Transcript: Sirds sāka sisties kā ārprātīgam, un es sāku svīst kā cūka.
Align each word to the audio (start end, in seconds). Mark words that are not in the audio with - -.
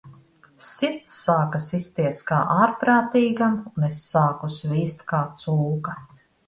Sirds 0.67 1.17
sāka 1.25 1.61
sisties 1.67 2.23
kā 2.31 2.39
ārprātīgam, 2.63 3.61
un 3.71 3.89
es 3.93 4.03
sāku 4.11 4.53
svīst 4.59 5.07
kā 5.15 5.25
cūka. 5.45 6.01